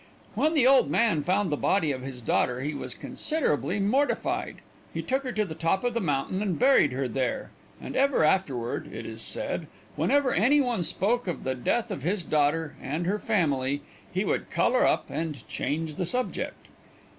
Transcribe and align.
When 0.33 0.55
the 0.55 0.65
old 0.65 0.89
man 0.89 1.21
found 1.21 1.51
the 1.51 1.55
body 1.57 1.91
of 1.91 2.01
his 2.01 2.23
daughter 2.23 2.61
he 2.61 2.73
was 2.73 2.95
considerably 2.95 3.79
mortified. 3.79 4.55
He 4.91 5.03
took 5.03 5.21
her 5.21 5.31
to 5.33 5.45
the 5.45 5.53
top 5.53 5.83
of 5.83 5.93
the 5.93 6.01
mountain 6.01 6.41
and 6.41 6.57
buried 6.57 6.91
her 6.91 7.07
there, 7.07 7.51
and 7.79 7.95
ever 7.95 8.23
afterward, 8.23 8.89
it 8.91 9.05
is 9.05 9.21
said, 9.21 9.67
whenever 9.95 10.33
any 10.33 10.59
one 10.59 10.81
spoke 10.81 11.27
of 11.27 11.43
the 11.43 11.53
death 11.53 11.91
of 11.91 12.01
his 12.01 12.23
daughter 12.23 12.75
and 12.81 13.05
her 13.05 13.19
family, 13.19 13.83
he 14.11 14.25
would 14.25 14.49
color 14.49 14.87
up 14.87 15.05
and 15.07 15.47
change 15.47 15.93
the 15.97 16.07
subject. 16.07 16.65